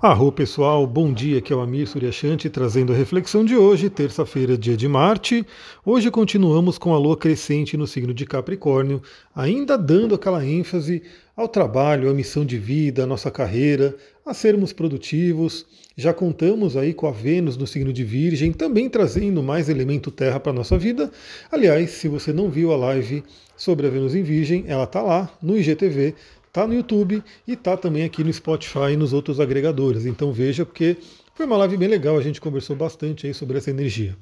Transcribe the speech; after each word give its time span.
Arro 0.00 0.30
pessoal, 0.30 0.86
bom 0.86 1.10
dia, 1.10 1.38
aqui 1.38 1.50
é 1.54 1.56
o 1.56 1.60
Amir 1.60 1.88
Suryashanti 1.88 2.50
trazendo 2.50 2.92
a 2.92 2.96
reflexão 2.96 3.42
de 3.42 3.56
hoje, 3.56 3.88
terça-feira, 3.88 4.56
dia 4.56 4.76
de 4.76 4.86
Marte. 4.86 5.42
Hoje 5.86 6.10
continuamos 6.10 6.76
com 6.76 6.92
a 6.92 6.98
lua 6.98 7.16
crescente 7.16 7.78
no 7.78 7.86
signo 7.86 8.12
de 8.12 8.26
Capricórnio, 8.26 9.00
ainda 9.34 9.78
dando 9.78 10.14
aquela 10.14 10.44
ênfase 10.44 11.02
ao 11.34 11.48
trabalho, 11.48 12.10
à 12.10 12.14
missão 12.14 12.44
de 12.44 12.58
vida, 12.58 13.04
à 13.04 13.06
nossa 13.06 13.30
carreira, 13.30 13.96
a 14.24 14.34
sermos 14.34 14.70
produtivos. 14.70 15.64
Já 15.96 16.12
contamos 16.12 16.76
aí 16.76 16.92
com 16.92 17.06
a 17.06 17.10
Vênus 17.10 17.56
no 17.56 17.66
signo 17.66 17.90
de 17.90 18.04
Virgem, 18.04 18.52
também 18.52 18.90
trazendo 18.90 19.42
mais 19.42 19.70
elemento 19.70 20.10
terra 20.10 20.38
para 20.38 20.52
a 20.52 20.54
nossa 20.54 20.76
vida. 20.76 21.10
Aliás, 21.50 21.92
se 21.92 22.06
você 22.06 22.34
não 22.34 22.50
viu 22.50 22.70
a 22.70 22.76
live 22.76 23.24
sobre 23.56 23.86
a 23.86 23.90
Vênus 23.90 24.14
em 24.14 24.22
Virgem, 24.22 24.64
ela 24.68 24.84
está 24.84 25.00
lá 25.00 25.30
no 25.42 25.56
IGTV 25.56 26.14
Tá 26.56 26.66
no 26.66 26.72
YouTube 26.72 27.22
e 27.46 27.54
tá 27.54 27.76
também 27.76 28.02
aqui 28.02 28.24
no 28.24 28.32
Spotify 28.32 28.92
e 28.92 28.96
nos 28.96 29.12
outros 29.12 29.38
agregadores. 29.38 30.06
Então 30.06 30.32
veja, 30.32 30.64
porque 30.64 30.96
foi 31.34 31.44
uma 31.44 31.58
live 31.58 31.76
bem 31.76 31.86
legal, 31.86 32.16
a 32.16 32.22
gente 32.22 32.40
conversou 32.40 32.74
bastante 32.74 33.26
aí 33.26 33.34
sobre 33.34 33.58
essa 33.58 33.68
energia. 33.68 34.16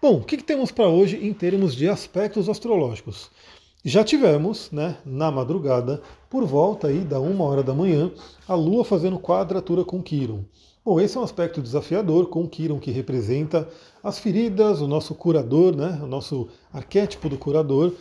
Bom, 0.00 0.18
o 0.18 0.22
que, 0.22 0.36
que 0.36 0.44
temos 0.44 0.70
para 0.70 0.86
hoje 0.86 1.16
em 1.20 1.32
termos 1.32 1.74
de 1.74 1.88
aspectos 1.88 2.48
astrológicos? 2.48 3.32
Já 3.84 4.04
tivemos, 4.04 4.70
né, 4.70 4.98
na 5.04 5.28
madrugada, 5.32 6.00
por 6.30 6.44
volta 6.44 6.86
aí 6.86 7.00
da 7.00 7.18
uma 7.18 7.42
hora 7.42 7.64
da 7.64 7.74
manhã, 7.74 8.12
a 8.46 8.54
Lua 8.54 8.84
fazendo 8.84 9.18
quadratura 9.18 9.84
com 9.84 10.00
Quiron. 10.00 10.44
Bom, 10.84 11.00
esse 11.00 11.16
é 11.16 11.20
um 11.20 11.24
aspecto 11.24 11.60
desafiador 11.60 12.28
com 12.28 12.46
Quiron 12.46 12.78
que 12.78 12.92
representa 12.92 13.68
as 14.04 14.20
feridas, 14.20 14.80
o 14.80 14.86
nosso 14.86 15.16
curador, 15.16 15.74
né, 15.74 15.98
o 16.00 16.06
nosso 16.06 16.46
arquétipo 16.72 17.28
do 17.28 17.36
curador. 17.36 17.92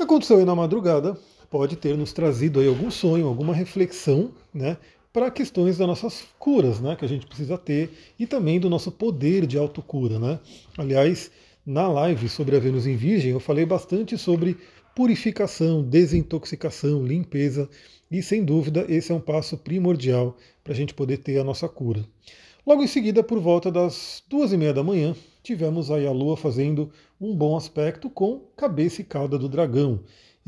Aconteceu 0.00 0.38
aí 0.38 0.44
na 0.46 0.54
madrugada, 0.54 1.18
pode 1.54 1.76
ter 1.76 1.96
nos 1.96 2.12
trazido 2.12 2.58
aí 2.58 2.66
algum 2.66 2.90
sonho, 2.90 3.28
alguma 3.28 3.54
reflexão, 3.54 4.32
né, 4.52 4.76
para 5.12 5.30
questões 5.30 5.78
das 5.78 5.86
nossas 5.86 6.24
curas, 6.36 6.80
né, 6.80 6.96
que 6.96 7.04
a 7.04 7.08
gente 7.08 7.26
precisa 7.26 7.56
ter 7.56 7.90
e 8.18 8.26
também 8.26 8.58
do 8.58 8.68
nosso 8.68 8.90
poder 8.90 9.46
de 9.46 9.56
autocura, 9.56 10.18
né. 10.18 10.40
Aliás, 10.76 11.30
na 11.64 11.86
live 11.86 12.28
sobre 12.28 12.56
a 12.56 12.58
Vênus 12.58 12.88
em 12.88 12.96
Virgem, 12.96 13.30
eu 13.30 13.38
falei 13.38 13.64
bastante 13.64 14.18
sobre 14.18 14.56
purificação, 14.96 15.80
desintoxicação, 15.80 17.06
limpeza, 17.06 17.70
e 18.10 18.20
sem 18.20 18.44
dúvida 18.44 18.84
esse 18.88 19.12
é 19.12 19.14
um 19.14 19.20
passo 19.20 19.56
primordial 19.56 20.36
para 20.64 20.72
a 20.72 20.76
gente 20.76 20.92
poder 20.92 21.18
ter 21.18 21.38
a 21.38 21.44
nossa 21.44 21.68
cura. 21.68 22.04
Logo 22.66 22.82
em 22.82 22.88
seguida, 22.88 23.22
por 23.22 23.38
volta 23.38 23.70
das 23.70 24.24
duas 24.28 24.52
e 24.52 24.56
meia 24.56 24.74
da 24.74 24.82
manhã, 24.82 25.14
tivemos 25.40 25.88
aí 25.88 26.04
a 26.04 26.10
Lua 26.10 26.36
fazendo 26.36 26.90
um 27.24 27.36
bom 27.36 27.56
aspecto 27.56 28.10
com 28.10 28.40
cabeça 28.56 29.00
e 29.00 29.04
cauda 29.04 29.38
do 29.38 29.48
dragão 29.48 30.00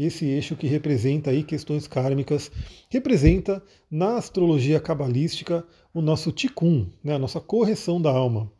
esse 0.04 0.26
eixo 0.26 0.56
que 0.56 0.66
representa 0.66 1.30
aí 1.30 1.42
questões 1.42 1.88
kármicas, 1.88 2.50
representa 2.90 3.62
na 3.90 4.16
astrologia 4.16 4.78
cabalística 4.78 5.64
o 5.94 6.02
nosso 6.02 6.30
tikkun, 6.32 6.86
né, 7.02 7.14
a 7.14 7.18
nossa 7.18 7.40
correção 7.40 8.00
da 8.00 8.10
alma. 8.10 8.52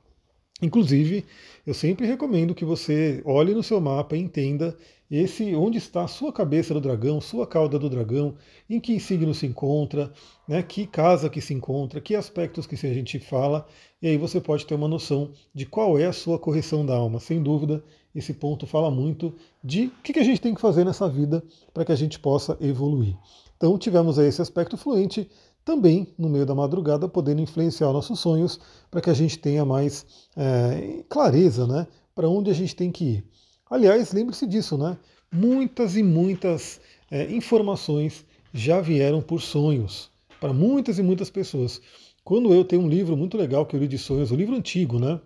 Inclusive, 0.62 1.26
eu 1.66 1.74
sempre 1.74 2.06
recomendo 2.06 2.54
que 2.54 2.64
você 2.64 3.20
olhe 3.26 3.52
no 3.52 3.62
seu 3.62 3.78
mapa 3.78 4.16
e 4.16 4.20
entenda 4.20 4.74
esse 5.10 5.54
onde 5.54 5.76
está 5.76 6.04
a 6.04 6.08
sua 6.08 6.32
cabeça 6.32 6.72
do 6.72 6.80
dragão, 6.80 7.20
sua 7.20 7.46
cauda 7.46 7.78
do 7.78 7.90
dragão, 7.90 8.34
em 8.68 8.80
que 8.80 8.98
signo 8.98 9.34
se 9.34 9.46
encontra, 9.46 10.10
né, 10.48 10.62
que 10.62 10.86
casa 10.86 11.28
que 11.28 11.42
se 11.42 11.52
encontra, 11.52 12.00
que 12.00 12.14
aspectos 12.14 12.66
que 12.66 12.74
a 12.74 12.94
gente 12.94 13.18
fala, 13.18 13.66
e 14.00 14.08
aí 14.08 14.16
você 14.16 14.40
pode 14.40 14.64
ter 14.64 14.74
uma 14.74 14.88
noção 14.88 15.30
de 15.54 15.66
qual 15.66 15.98
é 15.98 16.06
a 16.06 16.12
sua 16.12 16.38
correção 16.38 16.86
da 16.86 16.96
alma. 16.96 17.20
Sem 17.20 17.42
dúvida, 17.42 17.84
esse 18.18 18.32
ponto 18.32 18.66
fala 18.66 18.90
muito 18.90 19.34
de 19.62 19.86
o 19.86 20.02
que 20.02 20.18
a 20.18 20.24
gente 20.24 20.40
tem 20.40 20.54
que 20.54 20.60
fazer 20.60 20.84
nessa 20.84 21.08
vida 21.08 21.44
para 21.74 21.84
que 21.84 21.92
a 21.92 21.96
gente 21.96 22.18
possa 22.18 22.56
evoluir. 22.60 23.16
Então 23.56 23.76
tivemos 23.78 24.18
aí 24.18 24.28
esse 24.28 24.40
aspecto 24.40 24.76
fluente 24.76 25.28
também 25.64 26.14
no 26.16 26.28
meio 26.28 26.46
da 26.46 26.54
madrugada, 26.54 27.08
podendo 27.08 27.42
influenciar 27.42 27.92
nossos 27.92 28.20
sonhos 28.20 28.58
para 28.90 29.00
que 29.00 29.10
a 29.10 29.14
gente 29.14 29.38
tenha 29.38 29.64
mais 29.64 30.06
é, 30.36 31.04
clareza 31.08 31.66
né, 31.66 31.86
para 32.14 32.28
onde 32.28 32.50
a 32.50 32.54
gente 32.54 32.74
tem 32.74 32.90
que 32.90 33.04
ir. 33.04 33.24
Aliás, 33.68 34.12
lembre-se 34.12 34.46
disso, 34.46 34.78
né? 34.78 34.96
Muitas 35.30 35.96
e 35.96 36.02
muitas 36.02 36.80
é, 37.10 37.30
informações 37.34 38.24
já 38.54 38.80
vieram 38.80 39.20
por 39.20 39.42
sonhos 39.42 40.08
para 40.40 40.52
muitas 40.52 40.98
e 40.98 41.02
muitas 41.02 41.30
pessoas. 41.30 41.80
Quando 42.22 42.54
eu 42.54 42.64
tenho 42.64 42.82
um 42.82 42.88
livro 42.88 43.16
muito 43.16 43.36
legal 43.36 43.66
que 43.66 43.74
eu 43.74 43.80
li 43.80 43.88
de 43.88 43.98
sonhos, 43.98 44.30
um 44.30 44.36
livro 44.36 44.54
antigo, 44.54 44.98
né? 44.98 45.20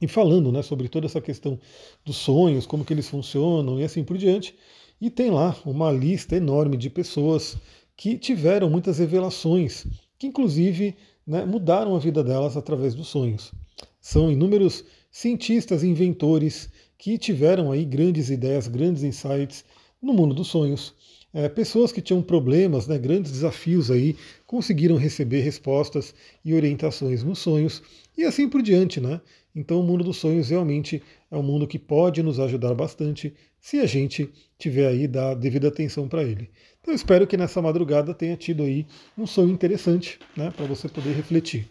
E 0.00 0.06
falando 0.06 0.52
né, 0.52 0.62
sobre 0.62 0.88
toda 0.88 1.06
essa 1.06 1.20
questão 1.20 1.58
dos 2.04 2.16
sonhos, 2.16 2.66
como 2.66 2.84
que 2.84 2.92
eles 2.92 3.08
funcionam 3.08 3.80
e 3.80 3.84
assim 3.84 4.04
por 4.04 4.18
diante. 4.18 4.54
E 5.00 5.10
tem 5.10 5.30
lá 5.30 5.56
uma 5.64 5.90
lista 5.90 6.36
enorme 6.36 6.76
de 6.76 6.90
pessoas 6.90 7.56
que 7.96 8.18
tiveram 8.18 8.68
muitas 8.68 8.98
revelações, 8.98 9.86
que 10.18 10.26
inclusive 10.26 10.94
né, 11.26 11.44
mudaram 11.44 11.96
a 11.96 11.98
vida 11.98 12.22
delas 12.22 12.56
através 12.56 12.94
dos 12.94 13.08
sonhos. 13.08 13.52
São 14.00 14.30
inúmeros 14.30 14.84
cientistas 15.10 15.82
e 15.82 15.88
inventores 15.88 16.70
que 16.98 17.18
tiveram 17.18 17.72
aí 17.72 17.84
grandes 17.84 18.30
ideias, 18.30 18.68
grandes 18.68 19.02
insights 19.02 19.64
no 20.00 20.12
mundo 20.12 20.34
dos 20.34 20.48
sonhos. 20.48 20.94
É, 21.38 21.50
pessoas 21.50 21.92
que 21.92 22.00
tinham 22.00 22.22
problemas, 22.22 22.86
né, 22.86 22.96
grandes 22.96 23.30
desafios 23.30 23.90
aí, 23.90 24.16
conseguiram 24.46 24.96
receber 24.96 25.40
respostas 25.40 26.14
e 26.42 26.54
orientações 26.54 27.22
nos 27.22 27.40
sonhos 27.40 27.82
e 28.16 28.24
assim 28.24 28.48
por 28.48 28.62
diante, 28.62 29.02
né? 29.02 29.20
Então 29.54 29.78
o 29.78 29.82
mundo 29.82 30.02
dos 30.02 30.16
sonhos 30.16 30.48
realmente 30.48 31.02
é 31.30 31.36
um 31.36 31.42
mundo 31.42 31.66
que 31.66 31.78
pode 31.78 32.22
nos 32.22 32.40
ajudar 32.40 32.72
bastante 32.72 33.34
se 33.60 33.78
a 33.80 33.84
gente 33.84 34.32
tiver 34.58 34.86
aí 34.86 35.06
dar 35.06 35.34
devida 35.34 35.68
atenção 35.68 36.08
para 36.08 36.22
ele. 36.22 36.48
Então 36.80 36.94
eu 36.94 36.96
espero 36.96 37.26
que 37.26 37.36
nessa 37.36 37.60
madrugada 37.60 38.14
tenha 38.14 38.34
tido 38.34 38.62
aí 38.62 38.86
um 39.18 39.26
sonho 39.26 39.50
interessante, 39.50 40.18
né, 40.34 40.50
para 40.56 40.64
você 40.64 40.88
poder 40.88 41.12
refletir. 41.12 41.68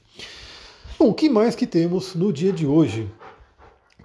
Bom, 0.99 1.09
o 1.09 1.13
que 1.15 1.27
mais 1.27 1.55
que 1.55 1.65
temos 1.65 2.13
no 2.13 2.31
dia 2.31 2.53
de 2.53 2.67
hoje? 2.67 3.09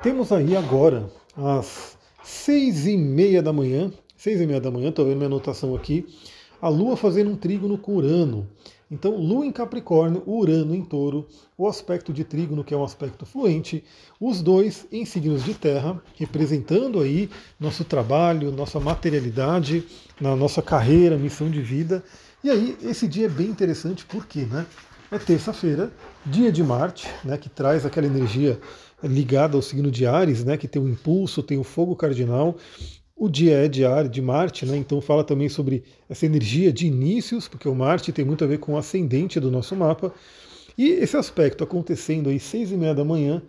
Temos 0.02 0.32
aí 0.32 0.56
agora 0.56 1.10
às 1.36 1.98
seis 2.24 2.86
e 2.86 2.96
meia 2.96 3.42
da 3.42 3.52
manhã, 3.52 3.92
seis 4.20 4.38
e 4.38 4.46
meia 4.46 4.60
da 4.60 4.70
manhã, 4.70 4.90
estou 4.90 5.06
vendo 5.06 5.16
minha 5.16 5.28
anotação 5.28 5.74
aqui, 5.74 6.06
a 6.60 6.68
Lua 6.68 6.94
fazendo 6.94 7.30
um 7.30 7.36
trígono 7.36 7.78
com 7.78 7.96
Urano. 7.96 8.46
Então, 8.90 9.16
Lua 9.16 9.46
em 9.46 9.50
Capricórnio, 9.50 10.22
Urano 10.26 10.74
em 10.74 10.84
Touro, 10.84 11.26
o 11.56 11.66
aspecto 11.66 12.12
de 12.12 12.22
trígono, 12.22 12.62
que 12.62 12.74
é 12.74 12.76
um 12.76 12.84
aspecto 12.84 13.24
fluente, 13.24 13.82
os 14.20 14.42
dois 14.42 14.86
em 14.92 15.06
signos 15.06 15.42
de 15.42 15.54
terra, 15.54 15.98
representando 16.16 17.00
aí 17.00 17.30
nosso 17.58 17.82
trabalho, 17.82 18.52
nossa 18.52 18.78
materialidade, 18.78 19.84
na 20.20 20.36
nossa 20.36 20.60
carreira, 20.60 21.16
missão 21.16 21.48
de 21.48 21.62
vida. 21.62 22.04
E 22.44 22.50
aí, 22.50 22.76
esse 22.82 23.08
dia 23.08 23.24
é 23.24 23.30
bem 23.30 23.46
interessante, 23.46 24.04
porque 24.04 24.40
né, 24.40 24.66
é 25.10 25.18
terça-feira, 25.18 25.90
dia 26.26 26.52
de 26.52 26.62
Marte, 26.62 27.08
né, 27.24 27.38
que 27.38 27.48
traz 27.48 27.86
aquela 27.86 28.06
energia 28.06 28.60
ligada 29.02 29.56
ao 29.56 29.62
signo 29.62 29.90
de 29.90 30.04
Ares, 30.04 30.44
né, 30.44 30.58
que 30.58 30.68
tem 30.68 30.82
o 30.82 30.86
impulso, 30.86 31.42
tem 31.42 31.56
o 31.56 31.64
fogo 31.64 31.96
cardinal, 31.96 32.58
o 33.20 33.28
dia 33.28 33.52
é 33.58 33.68
diário 33.68 34.08
de 34.08 34.22
Marte, 34.22 34.64
né? 34.64 34.78
então 34.78 34.98
fala 34.98 35.22
também 35.22 35.46
sobre 35.46 35.84
essa 36.08 36.24
energia 36.24 36.72
de 36.72 36.86
inícios, 36.86 37.46
porque 37.46 37.68
o 37.68 37.74
Marte 37.74 38.12
tem 38.12 38.24
muito 38.24 38.42
a 38.42 38.46
ver 38.46 38.58
com 38.58 38.72
o 38.72 38.78
ascendente 38.78 39.38
do 39.38 39.50
nosso 39.50 39.76
mapa. 39.76 40.10
E 40.76 40.88
esse 40.88 41.18
aspecto 41.18 41.62
acontecendo 41.62 42.30
aí 42.30 42.40
seis 42.40 42.72
e 42.72 42.78
meia 42.78 42.94
da 42.94 43.04
manhã 43.04 43.42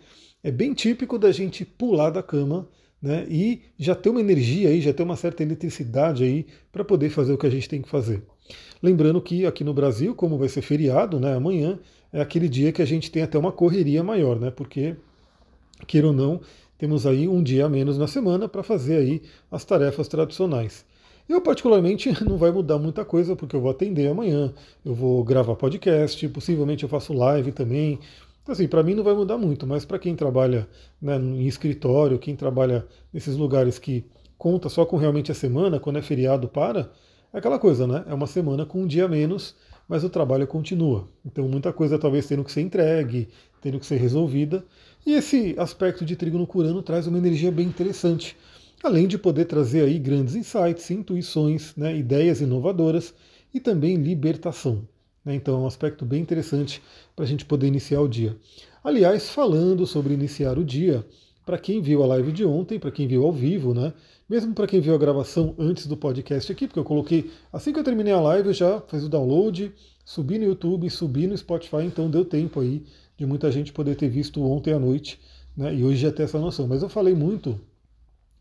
é 0.44 0.52
bem 0.52 0.74
típico 0.74 1.18
da 1.18 1.32
gente 1.32 1.64
pular 1.64 2.10
da 2.10 2.22
cama 2.22 2.68
né? 3.02 3.26
e 3.30 3.62
já 3.80 3.96
ter 3.96 4.10
uma 4.10 4.20
energia 4.20 4.68
aí, 4.68 4.82
já 4.82 4.92
ter 4.92 5.04
uma 5.04 5.16
certa 5.16 5.42
eletricidade 5.42 6.26
aí 6.26 6.48
para 6.70 6.84
poder 6.84 7.10
fazer 7.10 7.32
o 7.32 7.38
que 7.38 7.48
a 7.48 7.52
gente 7.52 7.70
tem 7.70 7.82
que 7.82 7.88
fazer. 7.88 8.22
Lembrando 8.84 9.22
que 9.22 9.46
aqui 9.46 9.64
no 9.64 9.74
Brasil, 9.74 10.14
como 10.14 10.38
vai 10.38 10.50
ser 10.50 10.64
feriado, 10.64 11.18
né, 11.18 11.34
amanhã 11.34 11.80
é 12.12 12.20
aquele 12.20 12.50
dia 12.50 12.74
que 12.74 12.82
a 12.82 12.86
gente 12.86 13.10
tem 13.10 13.24
até 13.24 13.38
uma 13.38 13.54
correria 13.54 14.04
maior, 14.04 14.38
né? 14.38 14.52
Porque, 14.52 14.98
queira 15.88 16.08
ou 16.08 16.14
não, 16.14 16.42
temos 16.82 17.06
aí 17.06 17.28
um 17.28 17.44
dia 17.44 17.68
a 17.68 17.70
menos 17.70 17.96
na 17.96 18.08
semana 18.08 18.50
para 18.50 18.64
fazer 18.64 18.98
aí 18.98 19.22
as 19.52 19.64
tarefas 19.64 20.08
tradicionais. 20.08 20.84
Eu, 21.30 21.40
particularmente, 21.40 22.12
não 22.26 22.38
vai 22.38 22.50
mudar 22.50 22.80
muita 22.80 23.06
coisa, 23.06 23.36
porque 23.36 23.56
eu 23.56 23.62
vou 23.62 23.70
atender 23.70 24.08
amanhã, 24.08 24.52
eu 24.84 24.96
vou 24.96 25.24
gravar 25.24 25.56
podcast, 25.56 26.28
possivelmente 26.30 26.82
eu 26.82 26.90
faço 26.90 27.14
live 27.14 27.52
também. 27.52 28.00
Assim, 28.48 28.68
para 28.68 28.82
mim 28.82 28.96
não 28.96 29.04
vai 29.04 29.14
mudar 29.14 29.38
muito, 29.38 29.68
mas 29.68 29.86
para 29.86 30.00
quem 30.00 30.16
trabalha 30.16 30.68
né, 31.00 31.18
em 31.18 31.46
escritório, 31.46 32.18
quem 32.18 32.36
trabalha 32.36 32.84
nesses 33.14 33.36
lugares 33.38 33.78
que 33.78 34.04
conta 34.36 34.68
só 34.68 34.84
com 34.84 34.98
realmente 34.98 35.32
a 35.32 35.36
semana, 35.36 35.80
quando 35.80 36.00
é 36.00 36.02
feriado 36.02 36.48
para, 36.48 36.92
é 37.32 37.38
aquela 37.38 37.60
coisa, 37.60 37.86
né? 37.86 38.04
É 38.08 38.14
uma 38.16 38.26
semana 38.26 38.66
com 38.66 38.82
um 38.82 38.88
dia 38.88 39.06
a 39.06 39.08
menos, 39.08 39.56
mas 39.88 40.04
o 40.04 40.10
trabalho 40.10 40.48
continua. 40.48 41.08
Então, 41.24 41.48
muita 41.48 41.72
coisa 41.72 42.00
talvez 42.00 42.26
tendo 42.26 42.44
que 42.44 42.52
ser 42.52 42.62
entregue, 42.62 43.30
tendo 43.62 43.80
que 43.80 43.86
ser 43.86 43.98
resolvida. 43.98 44.66
E 45.06 45.14
esse 45.14 45.56
aspecto 45.58 46.06
de 46.06 46.16
trigo 46.16 46.38
no 46.38 46.46
Curano 46.46 46.82
traz 46.84 47.08
uma 47.08 47.18
energia 47.18 47.52
bem 47.52 47.66
interessante, 47.66 48.38
além 48.84 49.08
de 49.08 49.18
poder 49.18 49.46
trazer 49.46 49.84
aí 49.84 49.98
grandes 49.98 50.36
insights, 50.36 50.92
intuições, 50.92 51.76
né, 51.76 51.96
ideias 51.96 52.40
inovadoras 52.40 53.14
e 53.52 53.60
também 53.60 53.96
libertação. 53.96 54.88
Né? 55.26 55.36
Então 55.36 55.56
é 55.56 55.58
um 55.58 55.66
aspecto 55.66 56.06
bem 56.06 56.22
interessante 56.22 56.82
para 57.16 57.26
a 57.26 57.28
gente 57.28 57.46
poder 57.46 57.68
iniciar 57.68 58.02
o 58.02 58.08
dia. 58.08 58.38
Aliás, 58.84 59.30
falando 59.30 59.88
sobre 59.88 60.14
iniciar 60.14 60.60
o 60.60 60.64
dia, 60.64 61.06
para 61.46 61.58
quem 61.58 61.82
viu 61.82 62.04
a 62.04 62.08
live 62.08 62.32
de 62.32 62.46
ontem, 62.46 62.80
para 62.80 62.92
quem 62.92 63.08
viu 63.08 63.24
ao 63.24 63.34
vivo, 63.34 63.74
né, 63.74 63.94
mesmo 64.30 64.54
para 64.54 64.68
quem 64.68 64.80
viu 64.80 64.94
a 64.94 65.00
gravação 65.00 65.56
antes 65.58 65.88
do 65.88 65.98
podcast 65.98 66.52
aqui, 66.52 66.68
porque 66.68 66.80
eu 66.80 66.84
coloquei, 66.84 67.32
assim 67.52 67.74
que 67.74 67.80
eu 67.80 67.84
terminei 67.84 68.14
a 68.14 68.22
live, 68.22 68.50
eu 68.50 68.54
já 68.54 68.80
fiz 68.82 69.04
o 69.04 69.10
download, 69.10 69.74
subi 70.06 70.38
no 70.38 70.46
YouTube, 70.46 70.88
subi 70.92 71.26
no 71.26 71.36
Spotify, 71.36 71.84
então 71.86 72.10
deu 72.10 72.24
tempo 72.24 72.60
aí 72.60 72.84
de 73.22 73.28
muita 73.28 73.52
gente 73.52 73.72
poder 73.72 73.96
ter 73.96 74.10
visto 74.10 74.44
ontem 74.44 74.74
à 74.74 74.80
noite, 74.80 75.20
né, 75.56 75.76
e 75.76 75.84
hoje 75.84 75.98
já 75.98 76.12
ter 76.12 76.24
essa 76.24 76.40
noção. 76.40 76.68
Mas 76.68 76.82
eu 76.82 76.90
falei 76.90 77.14
muito 77.14 77.60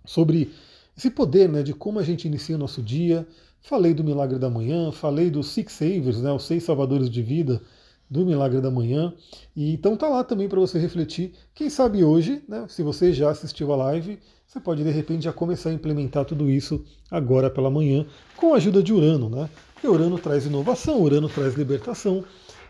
sobre 0.06 0.50
esse 0.96 1.10
poder 1.10 1.50
né, 1.50 1.62
de 1.62 1.74
como 1.74 1.98
a 1.98 2.02
gente 2.02 2.26
inicia 2.26 2.56
o 2.56 2.58
nosso 2.58 2.80
dia, 2.80 3.28
falei 3.60 3.92
do 3.92 4.02
milagre 4.02 4.38
da 4.38 4.48
manhã, 4.48 4.90
falei 4.90 5.28
dos 5.28 5.48
Six 5.48 5.70
Savers, 5.70 6.22
né, 6.22 6.32
os 6.32 6.44
seis 6.44 6.64
salvadores 6.64 7.10
de 7.10 7.20
vida, 7.20 7.60
do 8.08 8.24
Milagre 8.24 8.62
da 8.62 8.70
Manhã. 8.70 9.12
E 9.54 9.74
então 9.74 9.98
tá 9.98 10.08
lá 10.08 10.24
também 10.24 10.48
para 10.48 10.58
você 10.58 10.78
refletir. 10.78 11.34
Quem 11.54 11.68
sabe 11.68 12.02
hoje, 12.02 12.42
né, 12.48 12.64
se 12.66 12.82
você 12.82 13.12
já 13.12 13.30
assistiu 13.30 13.70
a 13.74 13.76
live, 13.76 14.18
você 14.46 14.58
pode 14.58 14.82
de 14.82 14.90
repente 14.90 15.24
já 15.24 15.32
começar 15.32 15.68
a 15.68 15.74
implementar 15.74 16.24
tudo 16.24 16.48
isso 16.48 16.82
agora 17.10 17.50
pela 17.50 17.70
manhã, 17.70 18.06
com 18.34 18.54
a 18.54 18.56
ajuda 18.56 18.82
de 18.82 18.94
Urano, 18.94 19.28
né? 19.28 19.50
Porque 19.74 19.86
Urano 19.86 20.18
traz 20.18 20.46
inovação, 20.46 21.02
Urano 21.02 21.28
traz 21.28 21.54
libertação. 21.54 22.24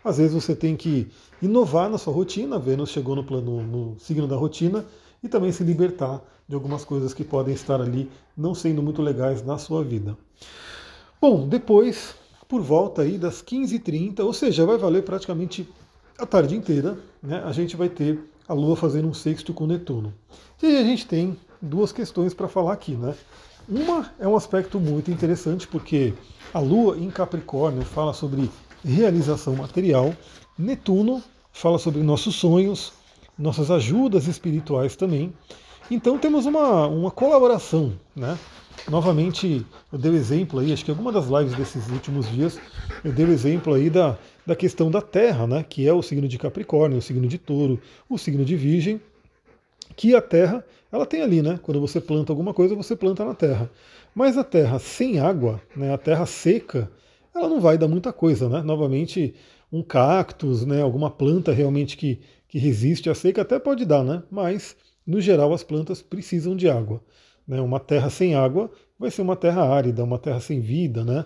Às 0.04 0.18
vezes 0.18 0.32
você 0.32 0.54
tem 0.54 0.76
que 0.76 1.08
inovar 1.42 1.90
na 1.90 1.98
sua 1.98 2.12
rotina, 2.12 2.58
Vênus 2.58 2.90
chegou 2.90 3.14
no 3.14 3.24
plano 3.24 3.62
no 3.62 3.98
signo 3.98 4.26
da 4.26 4.36
rotina, 4.36 4.84
e 5.22 5.28
também 5.28 5.52
se 5.52 5.62
libertar 5.62 6.22
de 6.48 6.54
algumas 6.54 6.84
coisas 6.84 7.12
que 7.12 7.22
podem 7.22 7.54
estar 7.54 7.80
ali 7.80 8.10
não 8.36 8.54
sendo 8.54 8.82
muito 8.82 9.02
legais 9.02 9.44
na 9.44 9.58
sua 9.58 9.84
vida. 9.84 10.16
Bom, 11.20 11.46
depois 11.46 12.14
por 12.48 12.62
volta 12.62 13.02
aí 13.02 13.16
das 13.16 13.42
15h30, 13.42 14.20
ou 14.24 14.32
seja, 14.32 14.66
vai 14.66 14.76
valer 14.76 15.04
praticamente 15.04 15.68
a 16.18 16.26
tarde 16.26 16.56
inteira, 16.56 16.98
né? 17.22 17.40
A 17.44 17.52
gente 17.52 17.76
vai 17.76 17.88
ter 17.88 18.18
a 18.48 18.52
Lua 18.52 18.74
fazendo 18.74 19.06
um 19.06 19.14
sexto 19.14 19.54
com 19.54 19.66
Netuno. 19.66 20.12
E 20.60 20.66
aí 20.66 20.76
a 20.78 20.82
gente 20.82 21.06
tem 21.06 21.36
duas 21.62 21.92
questões 21.92 22.34
para 22.34 22.48
falar 22.48 22.72
aqui, 22.72 22.96
né? 22.96 23.14
Uma 23.68 24.10
é 24.18 24.26
um 24.26 24.34
aspecto 24.34 24.80
muito 24.80 25.12
interessante 25.12 25.68
porque 25.68 26.12
a 26.52 26.58
Lua 26.58 26.98
em 26.98 27.08
Capricórnio 27.08 27.84
fala 27.84 28.12
sobre 28.12 28.50
realização 28.84 29.54
material, 29.56 30.14
Netuno 30.58 31.22
fala 31.52 31.78
sobre 31.78 32.02
nossos 32.02 32.34
sonhos, 32.36 32.92
nossas 33.38 33.70
ajudas 33.70 34.26
espirituais 34.26 34.96
também. 34.96 35.32
Então 35.90 36.18
temos 36.18 36.46
uma, 36.46 36.86
uma 36.86 37.10
colaboração, 37.10 37.92
né? 38.14 38.38
Novamente, 38.88 39.66
eu 39.92 39.98
dei 39.98 40.10
o 40.10 40.14
exemplo 40.14 40.60
aí, 40.60 40.72
acho 40.72 40.84
que 40.84 40.90
alguma 40.90 41.12
das 41.12 41.26
lives 41.26 41.54
desses 41.54 41.88
últimos 41.90 42.30
dias, 42.30 42.58
eu 43.04 43.12
dei 43.12 43.26
o 43.26 43.32
exemplo 43.32 43.74
aí 43.74 43.90
da, 43.90 44.16
da 44.46 44.56
questão 44.56 44.90
da 44.90 45.02
Terra, 45.02 45.46
né? 45.46 45.64
Que 45.68 45.86
é 45.86 45.92
o 45.92 46.02
signo 46.02 46.26
de 46.26 46.38
Capricórnio, 46.38 46.98
o 46.98 47.02
signo 47.02 47.26
de 47.26 47.38
Touro, 47.38 47.80
o 48.08 48.16
signo 48.16 48.44
de 48.44 48.56
Virgem, 48.56 49.00
que 49.96 50.14
a 50.14 50.22
Terra, 50.22 50.64
ela 50.90 51.04
tem 51.04 51.22
ali, 51.22 51.42
né? 51.42 51.58
Quando 51.62 51.80
você 51.80 52.00
planta 52.00 52.32
alguma 52.32 52.54
coisa, 52.54 52.74
você 52.74 52.96
planta 52.96 53.24
na 53.24 53.34
Terra. 53.34 53.70
Mas 54.14 54.38
a 54.38 54.44
Terra 54.44 54.78
sem 54.78 55.20
água, 55.20 55.60
né? 55.76 55.92
A 55.92 55.98
Terra 55.98 56.24
seca, 56.24 56.90
ela 57.34 57.48
não 57.48 57.60
vai 57.60 57.78
dar 57.78 57.88
muita 57.88 58.12
coisa, 58.12 58.48
né? 58.48 58.62
Novamente, 58.62 59.34
um 59.72 59.82
cactus, 59.82 60.64
né? 60.64 60.82
Alguma 60.82 61.10
planta 61.10 61.52
realmente 61.52 61.96
que, 61.96 62.20
que 62.48 62.58
resiste 62.58 63.08
à 63.08 63.14
seca 63.14 63.42
até 63.42 63.58
pode 63.58 63.84
dar, 63.84 64.02
né? 64.02 64.22
Mas, 64.30 64.76
no 65.06 65.20
geral, 65.20 65.52
as 65.52 65.62
plantas 65.62 66.02
precisam 66.02 66.56
de 66.56 66.68
água. 66.68 67.02
Né? 67.46 67.60
Uma 67.60 67.80
terra 67.80 68.10
sem 68.10 68.34
água 68.34 68.70
vai 68.98 69.10
ser 69.10 69.22
uma 69.22 69.36
terra 69.36 69.62
árida, 69.62 70.04
uma 70.04 70.18
terra 70.18 70.40
sem 70.40 70.60
vida, 70.60 71.04
né? 71.04 71.24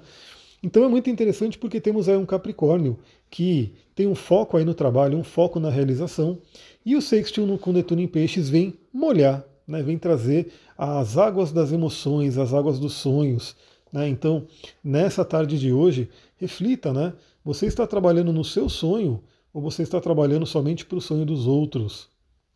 Então 0.62 0.82
é 0.82 0.88
muito 0.88 1.10
interessante 1.10 1.58
porque 1.58 1.78
temos 1.78 2.08
aí 2.08 2.16
um 2.16 2.24
Capricórnio 2.24 2.98
que 3.30 3.74
tem 3.94 4.06
um 4.06 4.14
foco 4.14 4.56
aí 4.56 4.64
no 4.64 4.72
trabalho, 4.72 5.18
um 5.18 5.22
foco 5.22 5.60
na 5.60 5.68
realização, 5.68 6.38
e 6.86 6.96
o 6.96 7.02
sextil 7.02 7.58
com 7.58 7.72
Netuno 7.72 8.00
em 8.00 8.08
Peixes 8.08 8.48
vem 8.48 8.72
molhar, 8.90 9.44
né? 9.68 9.82
vem 9.82 9.98
trazer 9.98 10.52
as 10.78 11.18
águas 11.18 11.52
das 11.52 11.70
emoções, 11.70 12.38
as 12.38 12.54
águas 12.54 12.78
dos 12.78 12.94
sonhos. 12.94 13.54
Né? 13.94 14.08
Então, 14.08 14.48
nessa 14.82 15.24
tarde 15.24 15.56
de 15.56 15.72
hoje, 15.72 16.10
reflita, 16.36 16.92
né? 16.92 17.12
Você 17.44 17.66
está 17.66 17.86
trabalhando 17.86 18.32
no 18.32 18.42
seu 18.42 18.68
sonho 18.68 19.22
ou 19.52 19.62
você 19.62 19.84
está 19.84 20.00
trabalhando 20.00 20.44
somente 20.44 20.84
para 20.84 20.98
o 20.98 21.00
sonho 21.00 21.24
dos 21.24 21.46
outros? 21.46 22.08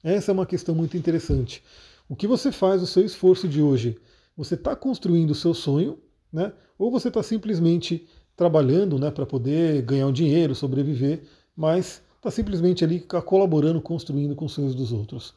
Essa 0.02 0.32
é 0.32 0.34
uma 0.34 0.44
questão 0.44 0.74
muito 0.74 0.96
interessante. 0.96 1.62
O 2.08 2.16
que 2.16 2.26
você 2.26 2.50
faz, 2.50 2.82
o 2.82 2.88
seu 2.88 3.04
esforço 3.04 3.46
de 3.46 3.62
hoje, 3.62 3.96
você 4.36 4.56
está 4.56 4.74
construindo 4.74 5.30
o 5.30 5.34
seu 5.34 5.54
sonho, 5.54 6.00
né? 6.32 6.52
ou 6.76 6.90
você 6.90 7.06
está 7.06 7.22
simplesmente 7.22 8.08
trabalhando 8.34 8.98
né, 8.98 9.08
para 9.08 9.24
poder 9.24 9.82
ganhar 9.82 10.08
um 10.08 10.12
dinheiro, 10.12 10.56
sobreviver, 10.56 11.22
mas 11.54 12.02
está 12.16 12.32
simplesmente 12.32 12.82
ali 12.82 12.98
colaborando, 13.24 13.80
construindo 13.80 14.34
com 14.34 14.46
os 14.46 14.52
sonhos 14.52 14.74
dos 14.74 14.90
outros. 14.90 15.34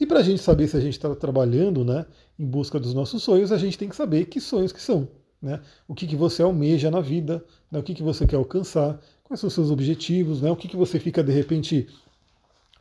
E 0.00 0.06
para 0.06 0.20
a 0.20 0.22
gente 0.22 0.40
saber 0.40 0.68
se 0.68 0.76
a 0.78 0.80
gente 0.80 0.94
está 0.94 1.14
trabalhando 1.14 1.84
né, 1.84 2.06
em 2.38 2.46
busca 2.46 2.80
dos 2.80 2.94
nossos 2.94 3.22
sonhos, 3.22 3.52
a 3.52 3.58
gente 3.58 3.76
tem 3.76 3.90
que 3.90 3.96
saber 3.96 4.24
que 4.24 4.40
sonhos 4.40 4.72
que 4.72 4.80
são. 4.80 5.06
Né? 5.44 5.60
O 5.86 5.94
que, 5.94 6.06
que 6.06 6.16
você 6.16 6.42
almeja 6.42 6.90
na 6.90 7.02
vida, 7.02 7.44
né? 7.70 7.78
o 7.78 7.82
que, 7.82 7.92
que 7.92 8.02
você 8.02 8.26
quer 8.26 8.36
alcançar, 8.36 8.98
quais 9.22 9.38
são 9.38 9.48
os 9.48 9.52
seus 9.52 9.70
objetivos, 9.70 10.40
né? 10.40 10.50
o 10.50 10.56
que, 10.56 10.66
que 10.66 10.76
você 10.76 10.98
fica 10.98 11.22
de 11.22 11.30
repente, 11.30 11.86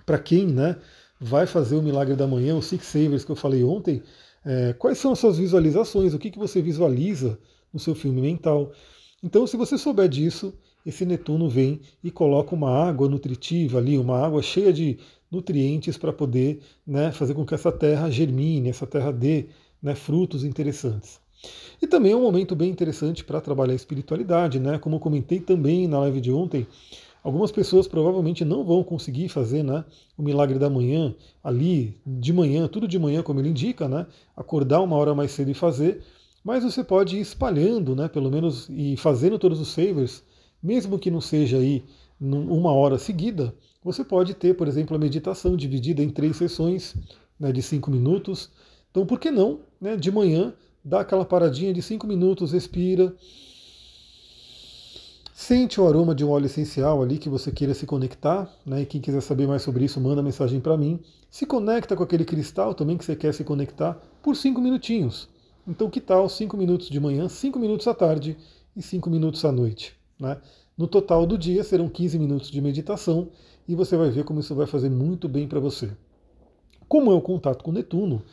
para 0.06 0.18
quem 0.18 0.48
né, 0.48 0.78
vai 1.20 1.46
fazer 1.46 1.76
o 1.76 1.82
milagre 1.82 2.16
da 2.16 2.26
manhã, 2.26 2.56
os 2.56 2.68
Six 2.68 2.86
Savers 2.86 3.26
que 3.26 3.32
eu 3.32 3.36
falei 3.36 3.66
ontem, 3.66 4.02
é, 4.46 4.72
quais 4.72 4.98
são 4.98 5.12
as 5.12 5.20
suas 5.20 5.38
visualizações, 5.38 6.14
o 6.14 6.18
que, 6.18 6.32
que 6.32 6.40
você 6.40 6.62
visualiza 6.62 7.38
no 7.74 7.82
seu 7.82 7.94
filme 7.94 8.22
mental. 8.22 8.72
Então, 9.22 9.46
se 9.46 9.58
você 9.58 9.78
souber 9.78 10.08
disso, 10.08 10.54
esse 10.86 11.06
Netuno 11.06 11.50
vem 11.50 11.82
e 12.02 12.10
coloca 12.10 12.56
uma 12.56 12.72
água 12.72 13.10
nutritiva 13.10 13.78
ali, 13.78 13.98
uma 13.98 14.26
água 14.26 14.42
cheia 14.42 14.72
de 14.72 15.00
nutrientes 15.30 15.98
para 15.98 16.14
poder 16.14 16.62
né, 16.88 17.12
fazer 17.12 17.34
com 17.34 17.46
que 17.46 17.56
essa 17.56 17.74
terra 17.74 18.10
germine, 18.10 18.70
essa 18.70 18.88
terra 18.88 19.12
dê 19.12 19.48
né, 19.82 19.96
frutos 19.96 20.46
interessantes. 20.46 21.23
E 21.82 21.88
também 21.88 22.14
é 22.14 22.16
um 22.16 22.22
momento 22.22 22.56
bem 22.56 22.70
interessante 22.70 23.24
para 23.24 23.42
trabalhar 23.42 23.74
a 23.74 23.76
espiritualidade, 23.76 24.60
né? 24.60 24.78
Como 24.78 24.96
eu 24.96 25.00
comentei 25.00 25.40
também 25.40 25.88
na 25.88 26.00
live 26.00 26.22
de 26.22 26.32
ontem, 26.32 26.66
Algumas 27.24 27.54
pessoas 27.54 27.88
provavelmente 27.88 28.44
não 28.44 28.66
vão 28.66 28.84
conseguir 28.84 29.30
fazer 29.30 29.64
né, 29.64 29.86
o 30.18 30.22
milagre 30.22 30.60
da 30.60 30.70
manhã 30.70 31.16
ali 31.42 31.98
de 32.06 32.34
manhã, 32.34 32.68
tudo 32.68 32.86
de 32.86 33.00
manhã, 33.00 33.24
como 33.24 33.40
ele 33.40 33.48
indica, 33.48 33.88
né, 33.88 34.06
acordar 34.36 34.82
uma 34.82 34.98
hora 34.98 35.16
mais 35.16 35.32
cedo 35.32 35.50
e 35.50 35.54
fazer, 35.54 36.04
mas 36.44 36.66
você 36.66 36.84
pode 36.84 37.16
ir 37.16 37.22
espalhando, 37.22 37.96
né, 37.96 38.10
pelo 38.10 38.30
menos, 38.30 38.68
e 38.70 38.98
fazendo 38.98 39.40
todos 39.40 39.62
os 39.62 39.70
savers, 39.70 40.22
mesmo 40.62 41.00
que 41.00 41.10
não 41.10 41.22
seja 41.22 41.58
aí 41.58 41.86
uma 42.20 42.74
hora 42.74 42.98
seguida, 42.98 43.56
você 43.82 44.04
pode 44.04 44.34
ter, 44.34 44.54
por 44.56 44.68
exemplo, 44.68 44.94
a 44.96 45.00
meditação 45.00 45.56
dividida 45.56 46.04
em 46.04 46.10
três 46.10 46.36
sessões 46.36 46.94
né, 47.40 47.54
de 47.54 47.62
cinco 47.62 47.90
minutos. 47.90 48.50
Então, 48.92 49.06
por 49.06 49.20
que 49.20 49.32
não, 49.32 49.62
né, 49.80 49.96
de 49.96 50.12
manhã, 50.12 50.54
dá 50.84 51.02
aquela 51.02 51.26
paradinha 51.26 51.74
de 51.74 51.82
cinco 51.82 52.06
minutos, 52.08 52.52
respira 52.52 53.16
Sente 55.46 55.82
o 55.82 55.86
aroma 55.86 56.16
de 56.16 56.24
um 56.24 56.30
óleo 56.30 56.46
essencial 56.46 57.02
ali 57.02 57.18
que 57.18 57.28
você 57.28 57.52
queira 57.52 57.74
se 57.74 57.86
conectar, 57.86 58.50
né? 58.66 58.84
E 58.84 58.86
quem 58.86 59.02
quiser 59.02 59.20
saber 59.20 59.46
mais 59.46 59.62
sobre 59.62 59.84
isso, 59.84 60.00
manda 60.00 60.22
mensagem 60.22 60.62
para 60.62 60.78
mim. 60.78 61.00
Se 61.30 61.46
conecta 61.46 61.96
com 61.96 62.04
aquele 62.04 62.24
cristal 62.24 62.74
também 62.74 62.98
que 62.98 63.04
você 63.04 63.14
quer 63.14 63.34
se 63.34 63.44
conectar 63.44 64.00
por 64.22 64.38
cinco 64.38 64.62
minutinhos. 64.62 65.28
Então, 65.68 65.90
que 65.90 66.00
tal 66.00 66.30
cinco 66.30 66.56
minutos 66.56 66.88
de 66.88 66.98
manhã, 67.00 67.28
cinco 67.28 67.60
minutos 67.60 67.88
à 67.88 67.94
tarde 67.94 68.38
e 68.74 68.82
cinco 68.82 69.10
minutos 69.10 69.44
à 69.44 69.52
noite? 69.52 69.94
Né? 70.18 70.40
No 70.78 70.88
total 70.88 71.26
do 71.26 71.38
dia 71.38 71.64
serão 71.64 71.90
15 71.90 72.18
minutos 72.20 72.50
de 72.50 72.62
meditação 72.62 73.30
e 73.68 73.76
você 73.76 73.98
vai 73.98 74.12
ver 74.12 74.24
como 74.24 74.40
isso 74.40 74.56
vai 74.56 74.66
fazer 74.66 74.90
muito 74.90 75.28
bem 75.28 75.46
para 75.46 75.60
você. 75.60 75.90
Como 76.88 77.12
é 77.12 77.16
o 77.16 77.22
contato 77.22 77.64
com 77.64 77.72
Netuno, 77.74 78.24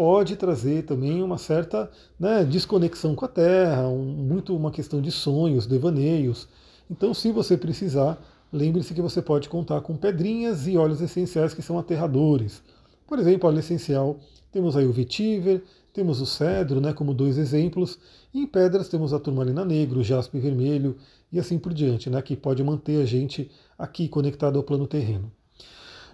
pode 0.00 0.34
trazer 0.34 0.84
também 0.84 1.22
uma 1.22 1.36
certa 1.36 1.90
né, 2.18 2.42
desconexão 2.42 3.14
com 3.14 3.26
a 3.26 3.28
Terra, 3.28 3.86
um, 3.86 4.02
muito 4.02 4.56
uma 4.56 4.70
questão 4.70 4.98
de 4.98 5.10
sonhos, 5.10 5.66
devaneios. 5.66 6.48
Então, 6.90 7.12
se 7.12 7.30
você 7.30 7.54
precisar, 7.54 8.18
lembre-se 8.50 8.94
que 8.94 9.02
você 9.02 9.20
pode 9.20 9.50
contar 9.50 9.82
com 9.82 9.94
pedrinhas 9.98 10.66
e 10.66 10.74
óleos 10.78 11.02
essenciais 11.02 11.52
que 11.52 11.60
são 11.60 11.78
aterradores. 11.78 12.62
Por 13.06 13.18
exemplo, 13.18 13.46
óleo 13.46 13.58
essencial, 13.58 14.18
temos 14.50 14.74
aí 14.74 14.86
o 14.86 14.92
vetiver, 14.92 15.62
temos 15.92 16.22
o 16.22 16.24
cedro, 16.24 16.80
né, 16.80 16.94
como 16.94 17.12
dois 17.12 17.36
exemplos, 17.36 17.98
e 18.32 18.40
em 18.40 18.46
pedras 18.46 18.88
temos 18.88 19.12
a 19.12 19.20
turmalina 19.20 19.66
negro, 19.66 20.00
o 20.00 20.02
jaspe 20.02 20.38
vermelho 20.38 20.96
e 21.30 21.38
assim 21.38 21.58
por 21.58 21.74
diante, 21.74 22.08
né, 22.08 22.22
que 22.22 22.34
pode 22.36 22.64
manter 22.64 23.02
a 23.02 23.04
gente 23.04 23.50
aqui 23.78 24.08
conectado 24.08 24.56
ao 24.56 24.64
plano 24.64 24.86
terreno. 24.86 25.30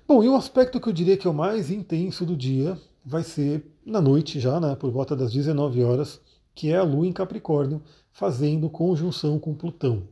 Bom, 0.09 0.25
e 0.25 0.29
o 0.29 0.35
aspecto 0.35 0.81
que 0.81 0.89
eu 0.89 0.93
diria 0.93 1.17
que 1.17 1.29
é 1.29 1.31
o 1.31 1.35
mais 1.35 1.71
intenso 1.71 2.27
do 2.27 2.37
dia 2.37 2.77
vai 3.07 3.23
ser 3.23 3.65
na 3.85 4.01
noite 4.01 4.41
já, 4.41 4.59
né, 4.59 4.75
por 4.75 4.91
volta 4.91 5.15
das 5.15 5.33
19 5.33 5.85
horas, 5.85 6.21
que 6.53 6.73
é 6.73 6.77
a 6.77 6.83
Lua 6.83 7.07
em 7.07 7.13
Capricórnio, 7.13 7.81
fazendo 8.11 8.69
conjunção 8.69 9.39
com 9.39 9.55
Plutão. 9.55 10.03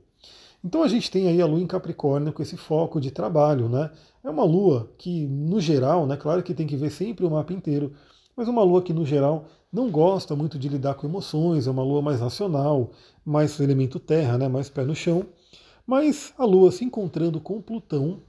Então 0.62 0.82
a 0.82 0.88
gente 0.88 1.10
tem 1.10 1.26
aí 1.26 1.42
a 1.42 1.46
Lua 1.46 1.60
em 1.60 1.66
Capricórnio 1.66 2.32
com 2.32 2.40
esse 2.40 2.56
foco 2.56 3.00
de 3.00 3.10
trabalho, 3.10 3.68
né? 3.68 3.90
É 4.22 4.30
uma 4.30 4.44
Lua 4.44 4.88
que, 4.96 5.26
no 5.26 5.60
geral, 5.60 6.06
né, 6.06 6.16
claro 6.16 6.42
que 6.42 6.54
tem 6.54 6.66
que 6.68 6.76
ver 6.76 6.90
sempre 6.90 7.26
o 7.26 7.30
mapa 7.30 7.52
inteiro, 7.52 7.92
mas 8.36 8.46
uma 8.46 8.62
Lua 8.62 8.80
que, 8.80 8.92
no 8.92 9.04
geral, 9.04 9.46
não 9.72 9.90
gosta 9.90 10.36
muito 10.36 10.56
de 10.56 10.68
lidar 10.68 10.94
com 10.94 11.06
emoções, 11.06 11.66
é 11.66 11.70
uma 11.70 11.82
Lua 11.82 12.00
mais 12.00 12.20
racional, 12.20 12.92
mais 13.24 13.58
elemento 13.58 13.98
terra, 13.98 14.38
né, 14.38 14.46
mais 14.46 14.70
pé 14.70 14.84
no 14.84 14.94
chão. 14.94 15.26
Mas 15.84 16.32
a 16.38 16.44
Lua 16.44 16.70
se 16.70 16.84
encontrando 16.84 17.40
com 17.40 17.60
Plutão, 17.60 18.20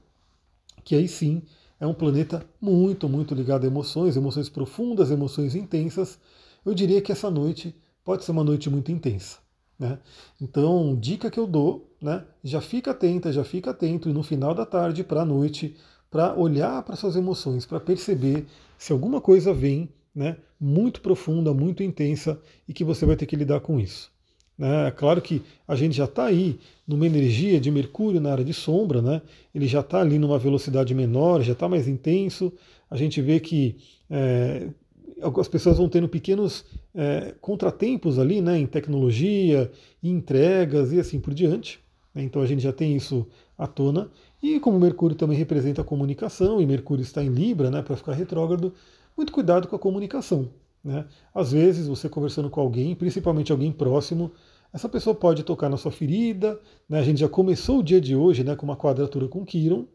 que 0.84 0.96
aí 0.96 1.06
sim 1.06 1.42
é 1.78 1.86
um 1.86 1.94
planeta 1.94 2.44
muito, 2.60 3.08
muito 3.08 3.34
ligado 3.34 3.64
a 3.64 3.66
emoções, 3.66 4.16
emoções 4.16 4.48
profundas, 4.48 5.10
emoções 5.10 5.54
intensas. 5.54 6.18
eu 6.64 6.74
diria 6.74 7.02
que 7.02 7.12
essa 7.12 7.30
noite 7.30 7.74
pode 8.04 8.24
ser 8.24 8.32
uma 8.32 8.44
noite 8.44 8.70
muito 8.70 8.90
intensa. 8.90 9.38
Né? 9.78 9.98
Então, 10.40 10.96
dica 10.98 11.30
que 11.30 11.38
eu 11.38 11.46
dou, 11.46 11.94
né? 12.00 12.24
já 12.42 12.60
fica 12.60 12.92
atenta, 12.92 13.32
já 13.32 13.44
fica 13.44 13.70
atento 13.70 14.12
no 14.12 14.22
final 14.22 14.54
da 14.54 14.64
tarde 14.64 15.04
para 15.04 15.22
a 15.22 15.24
noite, 15.24 15.76
para 16.10 16.34
olhar 16.34 16.82
para 16.82 16.96
suas 16.96 17.16
emoções, 17.16 17.66
para 17.66 17.78
perceber 17.78 18.46
se 18.78 18.92
alguma 18.92 19.20
coisa 19.20 19.52
vem 19.52 19.88
né, 20.14 20.38
muito 20.58 21.02
profunda, 21.02 21.52
muito 21.52 21.82
intensa 21.82 22.40
e 22.66 22.72
que 22.72 22.84
você 22.84 23.04
vai 23.04 23.16
ter 23.16 23.26
que 23.26 23.36
lidar 23.36 23.60
com 23.60 23.78
isso. 23.78 24.10
Né? 24.58 24.90
Claro 24.92 25.20
que 25.20 25.42
a 25.66 25.74
gente 25.74 25.96
já 25.96 26.04
está 26.04 26.26
aí 26.26 26.58
numa 26.86 27.06
energia 27.06 27.60
de 27.60 27.70
Mercúrio 27.70 28.20
na 28.20 28.32
área 28.32 28.44
de 28.44 28.54
sombra, 28.54 29.02
né? 29.02 29.22
ele 29.54 29.66
já 29.66 29.80
está 29.80 30.00
ali 30.00 30.18
numa 30.18 30.38
velocidade 30.38 30.94
menor, 30.94 31.42
já 31.42 31.52
está 31.52 31.68
mais 31.68 31.86
intenso. 31.86 32.52
A 32.90 32.96
gente 32.96 33.20
vê 33.20 33.40
que 33.40 33.76
é, 34.08 34.68
as 35.38 35.48
pessoas 35.48 35.78
vão 35.78 35.88
tendo 35.88 36.08
pequenos 36.08 36.64
é, 36.94 37.34
contratempos 37.40 38.18
ali 38.18 38.40
né, 38.40 38.58
em 38.58 38.66
tecnologia, 38.66 39.70
em 40.02 40.10
entregas 40.10 40.92
e 40.92 41.00
assim 41.00 41.18
por 41.20 41.34
diante. 41.34 41.80
Né? 42.14 42.22
Então 42.22 42.40
a 42.42 42.46
gente 42.46 42.62
já 42.62 42.72
tem 42.72 42.96
isso 42.96 43.26
à 43.58 43.66
tona. 43.66 44.10
E 44.42 44.60
como 44.60 44.78
Mercúrio 44.78 45.16
também 45.16 45.36
representa 45.36 45.82
a 45.82 45.84
comunicação, 45.84 46.60
e 46.60 46.66
Mercúrio 46.66 47.02
está 47.02 47.22
em 47.24 47.28
Libra 47.28 47.70
né, 47.70 47.82
para 47.82 47.96
ficar 47.96 48.12
retrógrado, 48.12 48.72
muito 49.16 49.32
cuidado 49.32 49.66
com 49.66 49.74
a 49.74 49.78
comunicação. 49.78 50.48
Né? 50.86 51.04
Às 51.34 51.50
vezes, 51.50 51.88
você 51.88 52.08
conversando 52.08 52.48
com 52.48 52.60
alguém, 52.60 52.94
principalmente 52.94 53.50
alguém 53.50 53.72
próximo, 53.72 54.30
essa 54.72 54.88
pessoa 54.88 55.16
pode 55.16 55.42
tocar 55.42 55.68
na 55.68 55.76
sua 55.76 55.90
ferida. 55.90 56.60
Né? 56.88 57.00
A 57.00 57.02
gente 57.02 57.18
já 57.18 57.28
começou 57.28 57.80
o 57.80 57.82
dia 57.82 58.00
de 58.00 58.14
hoje 58.14 58.44
né, 58.44 58.54
com 58.54 58.64
uma 58.64 58.76
quadratura 58.76 59.26
com 59.26 59.44
Quiron. 59.44 59.86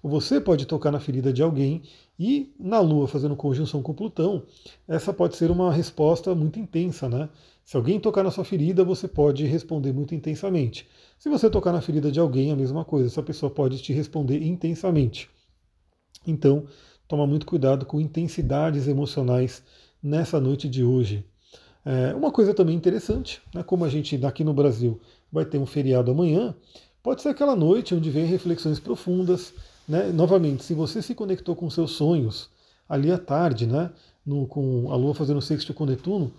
Você 0.00 0.40
pode 0.40 0.66
tocar 0.66 0.92
na 0.92 1.00
ferida 1.00 1.32
de 1.32 1.42
alguém 1.42 1.82
e 2.16 2.54
na 2.60 2.78
Lua 2.78 3.08
fazendo 3.08 3.34
conjunção 3.34 3.82
com 3.82 3.92
Plutão, 3.92 4.44
essa 4.86 5.12
pode 5.12 5.36
ser 5.36 5.50
uma 5.50 5.72
resposta 5.72 6.34
muito 6.34 6.58
intensa, 6.58 7.08
né? 7.08 7.28
Se 7.64 7.76
alguém 7.76 8.00
tocar 8.00 8.22
na 8.22 8.30
sua 8.30 8.44
ferida, 8.44 8.82
você 8.82 9.06
pode 9.06 9.44
responder 9.46 9.92
muito 9.92 10.14
intensamente. 10.14 10.88
Se 11.18 11.28
você 11.28 11.50
tocar 11.50 11.72
na 11.72 11.80
ferida 11.80 12.10
de 12.10 12.18
alguém, 12.18 12.50
a 12.50 12.56
mesma 12.56 12.84
coisa, 12.84 13.08
essa 13.08 13.22
pessoa 13.22 13.50
pode 13.50 13.80
te 13.82 13.92
responder 13.92 14.42
intensamente. 14.42 15.28
Então, 16.26 16.66
toma 17.06 17.26
muito 17.26 17.44
cuidado 17.44 17.84
com 17.84 18.00
intensidades 18.00 18.88
emocionais 18.88 19.62
nessa 20.02 20.40
noite 20.40 20.68
de 20.68 20.82
hoje. 20.84 21.24
É, 21.84 22.14
uma 22.14 22.30
coisa 22.30 22.52
também 22.52 22.76
interessante, 22.76 23.40
né, 23.54 23.62
como 23.62 23.84
a 23.84 23.88
gente 23.88 24.24
aqui 24.24 24.44
no 24.44 24.52
Brasil 24.52 25.00
vai 25.32 25.44
ter 25.44 25.58
um 25.58 25.66
feriado 25.66 26.10
amanhã, 26.10 26.54
pode 27.02 27.22
ser 27.22 27.30
aquela 27.30 27.56
noite 27.56 27.94
onde 27.94 28.10
vem 28.10 28.26
reflexões 28.26 28.78
profundas. 28.78 29.54
Né? 29.88 30.10
Novamente, 30.12 30.62
se 30.62 30.74
você 30.74 31.00
se 31.00 31.14
conectou 31.14 31.56
com 31.56 31.70
seus 31.70 31.92
sonhos 31.92 32.50
ali 32.88 33.10
à 33.10 33.18
tarde, 33.18 33.66
né, 33.66 33.90
no, 34.26 34.46
com 34.46 34.90
a 34.92 34.96
Lua 34.96 35.14
fazendo 35.14 35.40
sexto 35.40 35.72
com 35.72 35.86
Netuno, 35.86 36.32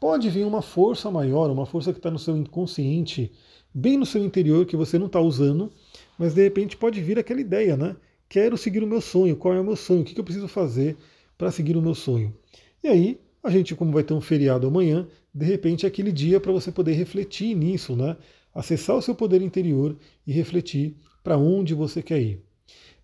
pode 0.00 0.28
vir 0.30 0.44
uma 0.44 0.62
força 0.62 1.10
maior, 1.10 1.50
uma 1.50 1.66
força 1.66 1.92
que 1.92 1.98
está 1.98 2.10
no 2.10 2.18
seu 2.18 2.36
inconsciente, 2.36 3.32
bem 3.72 3.96
no 3.96 4.06
seu 4.06 4.24
interior, 4.24 4.66
que 4.66 4.76
você 4.76 4.98
não 4.98 5.06
está 5.06 5.20
usando, 5.20 5.70
mas 6.18 6.34
de 6.34 6.42
repente 6.42 6.76
pode 6.76 7.00
vir 7.00 7.18
aquela 7.18 7.40
ideia, 7.40 7.76
né? 7.76 7.96
Quero 8.28 8.56
seguir 8.58 8.82
o 8.82 8.86
meu 8.86 9.00
sonho, 9.00 9.36
qual 9.36 9.54
é 9.54 9.60
o 9.60 9.64
meu 9.64 9.76
sonho, 9.76 10.02
o 10.02 10.04
que 10.04 10.18
eu 10.18 10.24
preciso 10.24 10.48
fazer 10.48 10.96
para 11.36 11.50
seguir 11.50 11.76
o 11.76 11.82
meu 11.82 11.94
sonho. 11.94 12.34
E 12.82 12.88
aí, 12.88 13.20
a 13.42 13.50
gente, 13.50 13.74
como 13.74 13.92
vai 13.92 14.02
ter 14.02 14.14
um 14.14 14.20
feriado 14.20 14.66
amanhã, 14.66 15.06
de 15.34 15.44
repente 15.44 15.86
é 15.86 15.88
aquele 15.88 16.12
dia 16.12 16.40
para 16.40 16.52
você 16.52 16.70
poder 16.72 16.92
refletir 16.92 17.54
nisso, 17.54 17.94
né? 17.96 18.16
Acessar 18.54 18.96
o 18.96 19.02
seu 19.02 19.14
poder 19.14 19.42
interior 19.42 19.96
e 20.26 20.32
refletir 20.32 20.96
para 21.22 21.36
onde 21.36 21.74
você 21.74 22.02
quer 22.02 22.20
ir. 22.20 22.42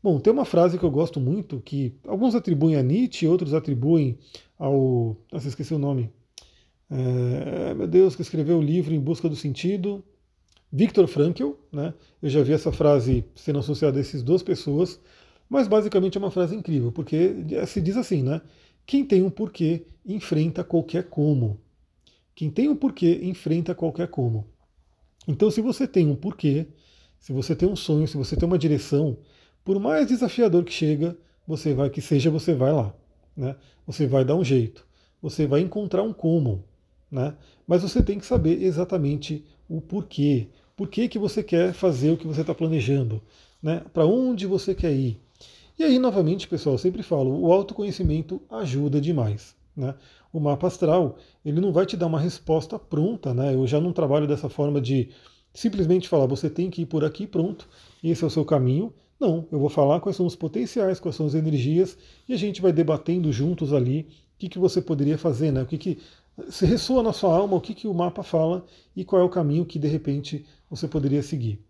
Bom, 0.02 0.21
tem 0.21 0.33
uma 0.33 0.45
frase 0.45 0.78
que 0.78 0.85
eu 0.85 0.90
gosto 0.90 1.19
muito, 1.19 1.61
que 1.61 1.95
alguns 2.07 2.35
atribuem 2.35 2.76
a 2.76 2.83
Nietzsche, 2.83 3.26
outros 3.26 3.54
atribuem 3.54 4.19
ao. 4.59 5.16
Nossa, 5.33 5.49
esqueci 5.49 5.73
o 5.73 5.78
nome. 5.78 6.11
É, 6.90 7.75
meu 7.75 7.87
Deus, 7.87 8.14
que 8.14 8.23
escreveu 8.23 8.59
o 8.59 8.62
livro 8.62 8.93
Em 8.93 9.00
Busca 9.00 9.28
do 9.28 9.37
Sentido. 9.37 10.04
Viktor 10.71 11.07
Frankl, 11.07 11.52
né? 11.73 11.95
Eu 12.21 12.28
já 12.28 12.43
vi 12.43 12.52
essa 12.52 12.73
frase 12.73 13.25
sendo 13.35 13.61
associada 13.61 13.97
a 13.97 14.00
essas 14.00 14.23
duas 14.23 14.43
pessoas, 14.43 15.00
mas 15.49 15.69
basicamente 15.69 16.19
é 16.19 16.21
uma 16.21 16.33
frase 16.33 16.57
incrível, 16.57 16.90
porque 16.90 17.33
se 17.66 17.81
diz 17.81 17.97
assim, 17.97 18.23
né? 18.23 18.40
Quem 18.86 19.04
tem 19.04 19.22
um 19.22 19.30
porquê 19.30 19.86
enfrenta 20.04 20.62
qualquer 20.62 21.04
como. 21.04 21.60
Quem 22.34 22.50
tem 22.50 22.68
um 22.68 22.76
porquê 22.76 23.20
enfrenta 23.22 23.74
qualquer 23.74 24.08
como. 24.08 24.46
Então, 25.26 25.50
se 25.50 25.60
você 25.60 25.86
tem 25.86 26.08
um 26.08 26.16
porquê, 26.16 26.66
se 27.18 27.32
você 27.32 27.56
tem 27.56 27.68
um 27.68 27.76
sonho, 27.76 28.06
se 28.06 28.16
você 28.16 28.36
tem 28.36 28.46
uma 28.46 28.58
direção, 28.58 29.16
por 29.64 29.80
mais 29.80 30.06
desafiador 30.06 30.64
que 30.64 30.72
chega, 30.72 31.16
você 31.46 31.72
vai 31.72 31.88
que 31.88 32.02
seja, 32.02 32.30
você 32.30 32.54
vai 32.54 32.72
lá, 32.72 32.94
né? 33.34 33.56
Você 33.86 34.06
vai 34.06 34.24
dar 34.24 34.36
um 34.36 34.44
jeito, 34.44 34.86
você 35.22 35.46
vai 35.46 35.60
encontrar 35.60 36.02
um 36.02 36.12
como, 36.12 36.64
né? 37.10 37.34
Mas 37.66 37.82
você 37.82 38.02
tem 38.02 38.18
que 38.18 38.26
saber 38.26 38.62
exatamente 38.62 39.44
o 39.68 39.80
porquê, 39.80 40.48
por 40.76 40.88
que, 40.88 41.08
que 41.08 41.18
você 41.18 41.42
quer 41.42 41.72
fazer 41.72 42.10
o 42.10 42.16
que 42.16 42.26
você 42.26 42.42
está 42.42 42.54
planejando, 42.54 43.22
né? 43.62 43.82
Para 43.92 44.04
onde 44.04 44.46
você 44.46 44.74
quer 44.74 44.92
ir, 44.92 45.18
e 45.78 45.83
aí, 45.83 45.99
novamente, 45.99 46.47
pessoal, 46.47 46.75
eu 46.75 46.78
sempre 46.78 47.02
falo, 47.02 47.40
o 47.40 47.52
autoconhecimento 47.52 48.40
ajuda 48.50 49.00
demais. 49.00 49.57
Né? 49.76 49.95
O 50.33 50.38
mapa 50.38 50.66
astral, 50.66 51.16
ele 51.45 51.61
não 51.61 51.73
vai 51.73 51.85
te 51.87 51.97
dar 51.97 52.07
uma 52.07 52.21
resposta 52.21 52.78
pronta, 52.78 53.35
né? 53.35 53.54
Eu 53.54 53.66
já 53.66 53.81
não 53.81 53.93
trabalho 53.93 54.26
dessa 54.26 54.49
forma 54.49 54.81
de 54.81 55.11
simplesmente 55.52 56.09
falar, 56.09 56.26
você 56.26 56.50
tem 56.50 56.71
que 56.71 56.83
ir 56.83 56.87
por 56.87 57.04
aqui, 57.04 57.26
pronto, 57.26 57.69
esse 58.02 58.23
é 58.25 58.26
o 58.26 58.31
seu 58.31 58.45
caminho. 58.45 58.93
Não, 59.19 59.47
eu 59.50 59.59
vou 59.59 59.69
falar 59.69 60.00
quais 60.00 60.16
são 60.16 60.26
os 60.26 60.35
potenciais, 60.35 60.99
quais 60.99 61.16
são 61.16 61.26
as 61.26 61.35
energias, 61.35 61.97
e 62.28 62.35
a 62.35 62.37
gente 62.37 62.61
vai 62.61 62.73
debatendo 62.73 63.33
juntos 63.33 63.73
ali 63.73 64.09
o 64.35 64.38
que, 64.38 64.49
que 64.49 64.59
você 64.59 64.83
poderia 64.83 65.16
fazer, 65.16 65.52
né? 65.52 65.62
O 65.62 65.66
que, 65.66 65.78
que 65.78 65.99
se 66.49 66.66
ressoa 66.66 67.02
na 67.02 67.12
sua 67.12 67.37
alma, 67.37 67.57
o 67.57 67.61
que, 67.61 67.75
que 67.75 67.87
o 67.87 67.95
mapa 67.95 68.23
fala 68.23 68.64
e 68.95 69.04
qual 69.04 69.23
é 69.23 69.25
o 69.25 69.28
caminho 69.28 69.64
que 69.64 69.78
de 69.78 69.88
repente 69.88 70.45
você 70.69 70.88
poderia 70.88 71.23
seguir. 71.23 71.61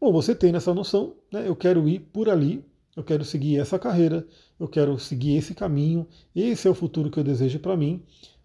Bom, 0.00 0.12
você 0.12 0.34
tem 0.34 0.54
essa 0.54 0.72
noção, 0.74 1.14
né? 1.30 1.46
Eu 1.46 1.54
quero 1.54 1.86
ir 1.88 2.00
por 2.00 2.28
ali, 2.28 2.64
eu 2.96 3.04
quero 3.04 3.24
seguir 3.24 3.60
essa 3.60 3.78
carreira, 3.78 4.26
eu 4.58 4.66
quero 4.66 4.98
seguir 4.98 5.36
esse 5.36 5.54
caminho, 5.54 6.06
esse 6.34 6.66
é 6.66 6.70
o 6.70 6.74
futuro 6.74 7.10
que 7.10 7.20
eu 7.20 7.24
desejo 7.24 7.60
para 7.60 7.76
mim. 7.76 8.02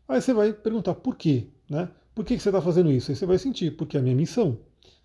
Aí 0.07 0.21
você 0.21 0.33
vai 0.33 0.51
perguntar 0.51 0.93
por 0.95 1.15
quê, 1.15 1.47
né? 1.69 1.89
Por 2.13 2.25
que 2.25 2.37
você 2.37 2.49
está 2.49 2.61
fazendo 2.61 2.91
isso? 2.91 3.09
Aí 3.09 3.15
você 3.15 3.25
vai 3.25 3.37
sentir, 3.39 3.77
porque 3.77 3.95
é 3.95 4.01
a 4.01 4.03
minha 4.03 4.15
missão, 4.15 4.57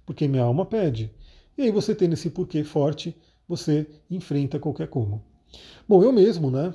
porque 0.04 0.26
minha 0.26 0.42
alma 0.42 0.66
pede. 0.66 1.10
E 1.56 1.62
aí 1.62 1.70
você 1.70 1.94
tendo 1.94 2.14
esse 2.14 2.28
porquê 2.28 2.64
forte, 2.64 3.16
você 3.48 3.86
enfrenta 4.10 4.58
qualquer 4.58 4.88
como. 4.88 5.22
Bom, 5.88 6.02
eu 6.02 6.12
mesmo, 6.12 6.50
né? 6.50 6.74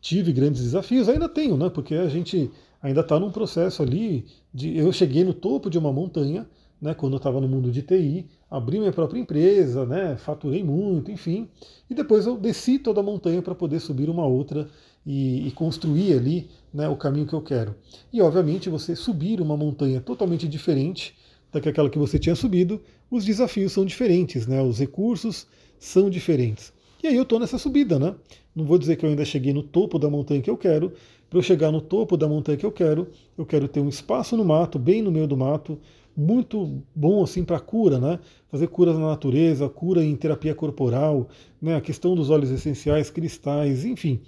Tive 0.00 0.32
grandes 0.32 0.62
desafios, 0.62 1.08
ainda 1.08 1.28
tenho, 1.28 1.56
né? 1.56 1.68
Porque 1.68 1.96
a 1.96 2.08
gente 2.08 2.50
ainda 2.80 3.00
está 3.00 3.18
num 3.18 3.32
processo 3.32 3.82
ali 3.82 4.26
de. 4.52 4.76
Eu 4.76 4.92
cheguei 4.92 5.24
no 5.24 5.34
topo 5.34 5.68
de 5.68 5.76
uma 5.76 5.92
montanha, 5.92 6.48
né? 6.80 6.94
Quando 6.94 7.14
eu 7.14 7.16
estava 7.18 7.40
no 7.40 7.48
mundo 7.48 7.72
de 7.72 7.82
TI, 7.82 8.28
abri 8.56 8.78
minha 8.78 8.92
própria 8.92 9.18
empresa, 9.18 9.84
né, 9.84 10.16
faturei 10.16 10.62
muito, 10.62 11.10
enfim, 11.10 11.48
e 11.90 11.94
depois 11.94 12.24
eu 12.24 12.36
desci 12.36 12.78
toda 12.78 13.00
a 13.00 13.02
montanha 13.02 13.42
para 13.42 13.54
poder 13.54 13.80
subir 13.80 14.08
uma 14.08 14.24
outra 14.24 14.68
e, 15.04 15.48
e 15.48 15.50
construir 15.50 16.16
ali 16.16 16.48
né, 16.72 16.88
o 16.88 16.96
caminho 16.96 17.26
que 17.26 17.32
eu 17.32 17.42
quero. 17.42 17.74
E 18.12 18.22
obviamente 18.22 18.70
você 18.70 18.94
subir 18.94 19.40
uma 19.40 19.56
montanha 19.56 20.00
totalmente 20.00 20.46
diferente 20.46 21.16
daquela 21.52 21.90
que 21.90 21.98
você 21.98 22.16
tinha 22.16 22.36
subido, 22.36 22.80
os 23.10 23.24
desafios 23.24 23.72
são 23.72 23.84
diferentes, 23.84 24.46
né, 24.46 24.62
os 24.62 24.78
recursos 24.78 25.48
são 25.76 26.08
diferentes. 26.08 26.72
E 27.02 27.08
aí 27.08 27.16
eu 27.16 27.24
estou 27.24 27.38
nessa 27.38 27.58
subida, 27.58 27.98
né? 27.98 28.14
Não 28.54 28.64
vou 28.64 28.78
dizer 28.78 28.96
que 28.96 29.04
eu 29.04 29.10
ainda 29.10 29.24
cheguei 29.26 29.52
no 29.52 29.62
topo 29.62 29.98
da 29.98 30.08
montanha 30.08 30.40
que 30.40 30.48
eu 30.48 30.56
quero. 30.56 30.90
Para 31.28 31.38
eu 31.38 31.42
chegar 31.42 31.70
no 31.70 31.80
topo 31.80 32.16
da 32.16 32.26
montanha 32.26 32.56
que 32.56 32.64
eu 32.64 32.72
quero, 32.72 33.08
eu 33.36 33.44
quero 33.44 33.68
ter 33.68 33.80
um 33.80 33.90
espaço 33.90 34.38
no 34.38 34.44
mato, 34.44 34.78
bem 34.78 35.02
no 35.02 35.12
meio 35.12 35.26
do 35.26 35.36
mato, 35.36 35.78
muito 36.16 36.82
bom 36.94 37.22
assim 37.22 37.44
para 37.44 37.58
cura, 37.60 37.98
né? 37.98 38.18
Fazer 38.48 38.68
curas 38.68 38.96
na 38.96 39.08
natureza, 39.08 39.68
cura 39.68 40.04
em 40.04 40.14
terapia 40.16 40.54
corporal, 40.54 41.28
né? 41.60 41.76
A 41.76 41.80
questão 41.80 42.14
dos 42.14 42.30
óleos 42.30 42.50
essenciais, 42.50 43.10
cristais, 43.10 43.84
enfim. 43.84 44.20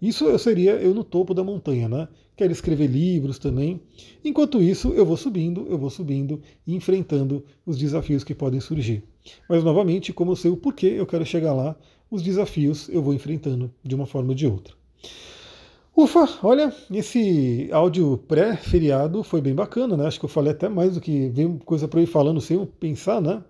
Isso 0.00 0.26
eu 0.26 0.38
seria 0.38 0.72
eu 0.72 0.94
no 0.94 1.02
topo 1.02 1.34
da 1.34 1.42
montanha, 1.42 1.88
né? 1.88 2.08
Quero 2.36 2.52
escrever 2.52 2.86
livros 2.86 3.38
também. 3.38 3.80
Enquanto 4.24 4.62
isso, 4.62 4.92
eu 4.92 5.04
vou 5.04 5.16
subindo, 5.16 5.66
eu 5.68 5.76
vou 5.76 5.90
subindo 5.90 6.40
e 6.64 6.74
enfrentando 6.76 7.44
os 7.66 7.76
desafios 7.76 8.22
que 8.22 8.34
podem 8.34 8.60
surgir. 8.60 9.02
Mas 9.48 9.64
novamente, 9.64 10.12
como 10.12 10.32
eu 10.32 10.36
sei 10.36 10.50
o 10.50 10.56
porquê 10.56 10.86
eu 10.86 11.06
quero 11.06 11.26
chegar 11.26 11.52
lá, 11.52 11.76
os 12.08 12.22
desafios 12.22 12.88
eu 12.88 13.02
vou 13.02 13.12
enfrentando 13.12 13.72
de 13.82 13.94
uma 13.94 14.06
forma 14.06 14.30
ou 14.30 14.34
de 14.36 14.46
outra. 14.46 14.74
Ufa, 16.00 16.28
olha, 16.44 16.72
esse 16.92 17.68
áudio 17.72 18.18
pré-feriado 18.18 19.24
foi 19.24 19.40
bem 19.40 19.52
bacana, 19.52 19.96
né? 19.96 20.06
Acho 20.06 20.20
que 20.20 20.26
eu 20.26 20.28
falei 20.28 20.52
até 20.52 20.68
mais 20.68 20.94
do 20.94 21.00
que 21.00 21.28
veio 21.30 21.58
coisa 21.64 21.88
para 21.88 21.98
eu 21.98 22.04
ir 22.04 22.06
falando 22.06 22.40
sem 22.40 22.56
eu 22.56 22.64
pensar, 22.64 23.20
né? 23.20 23.42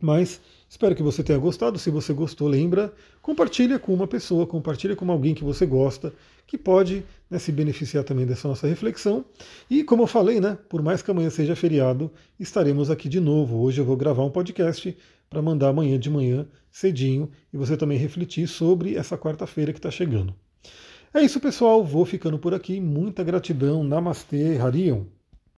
Mas 0.00 0.40
espero 0.66 0.94
que 0.96 1.02
você 1.02 1.22
tenha 1.22 1.38
gostado. 1.38 1.78
Se 1.78 1.90
você 1.90 2.14
gostou, 2.14 2.48
lembra, 2.48 2.90
compartilha 3.20 3.78
com 3.78 3.92
uma 3.92 4.06
pessoa, 4.06 4.46
compartilha 4.46 4.96
com 4.96 5.12
alguém 5.12 5.34
que 5.34 5.44
você 5.44 5.66
gosta, 5.66 6.10
que 6.46 6.56
pode 6.56 7.04
né, 7.28 7.38
se 7.38 7.52
beneficiar 7.52 8.02
também 8.02 8.24
dessa 8.24 8.48
nossa 8.48 8.66
reflexão. 8.66 9.22
E 9.68 9.84
como 9.84 10.04
eu 10.04 10.06
falei, 10.06 10.40
né? 10.40 10.56
Por 10.70 10.80
mais 10.80 11.02
que 11.02 11.10
amanhã 11.10 11.28
seja 11.28 11.54
feriado, 11.54 12.10
estaremos 12.40 12.90
aqui 12.90 13.10
de 13.10 13.20
novo. 13.20 13.58
Hoje 13.58 13.78
eu 13.78 13.84
vou 13.84 13.94
gravar 13.94 14.24
um 14.24 14.30
podcast 14.30 14.96
para 15.28 15.42
mandar 15.42 15.68
amanhã 15.68 15.98
de 15.98 16.08
manhã 16.08 16.48
cedinho 16.70 17.30
e 17.52 17.58
você 17.58 17.76
também 17.76 17.98
refletir 17.98 18.48
sobre 18.48 18.96
essa 18.96 19.18
quarta-feira 19.18 19.70
que 19.70 19.78
está 19.78 19.90
chegando. 19.90 20.34
É 21.12 21.22
isso, 21.22 21.40
pessoal. 21.40 21.84
Vou 21.84 22.04
ficando 22.04 22.38
por 22.38 22.54
aqui. 22.54 22.80
Muita 22.80 23.24
gratidão. 23.24 23.82
Namastê, 23.84 24.58
Harion. 24.58 25.04